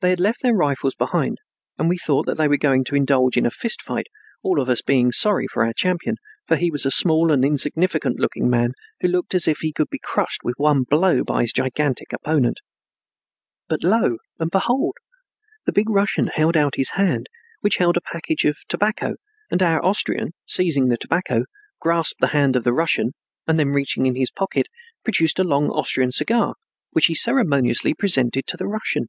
They 0.00 0.08
had 0.08 0.20
left 0.20 0.40
their 0.40 0.54
rifles 0.54 0.94
behind, 0.94 1.36
and 1.78 1.86
we 1.86 1.98
thought 1.98 2.24
that 2.24 2.38
they 2.38 2.48
were 2.48 2.56
going 2.56 2.84
to 2.84 2.94
indulge 2.96 3.36
in 3.36 3.44
a 3.44 3.50
fist 3.50 3.82
fight, 3.82 4.06
all 4.42 4.58
of 4.58 4.70
us 4.70 4.80
being 4.80 5.12
sorry 5.12 5.46
for 5.46 5.62
our 5.62 5.74
champion, 5.74 6.16
for 6.46 6.56
he 6.56 6.70
was 6.70 6.86
a 6.86 6.90
small 6.90 7.30
and 7.30 7.44
insignificant 7.44 8.18
looking 8.18 8.48
man 8.48 8.72
who 9.02 9.08
looked 9.08 9.34
as 9.34 9.46
if 9.46 9.58
he 9.58 9.74
could 9.74 9.90
be 9.90 9.98
crushed 10.02 10.40
with 10.42 10.54
one 10.56 10.84
blow 10.84 11.22
by 11.22 11.42
his 11.42 11.52
gigantic 11.52 12.14
opponent. 12.14 12.60
But 13.68 13.84
lo, 13.84 14.16
and 14.38 14.50
behold! 14.50 14.94
The 15.66 15.72
big 15.72 15.90
Russian 15.90 16.28
held 16.28 16.56
out 16.56 16.76
his 16.76 16.92
hand 16.92 17.26
which 17.60 17.76
held 17.76 17.98
a 17.98 18.08
package 18.10 18.46
of 18.46 18.56
tobacco 18.70 19.16
and 19.50 19.62
our 19.62 19.84
Austrian, 19.84 20.32
seizing 20.46 20.88
the 20.88 20.96
tobacco, 20.96 21.44
grasped 21.82 22.20
the 22.22 22.28
hand 22.28 22.56
of 22.56 22.64
the 22.64 22.72
Russian, 22.72 23.12
and 23.46 23.58
then 23.58 23.72
reaching 23.74 24.06
in 24.06 24.14
his 24.16 24.30
pocket 24.30 24.68
produced 25.04 25.38
a 25.38 25.44
long 25.44 25.68
Austrian 25.68 26.10
cigar, 26.12 26.54
which 26.92 27.04
he 27.06 27.14
ceremoniously 27.14 27.92
presented 27.92 28.46
to 28.46 28.56
the 28.56 28.66
Russian. 28.66 29.08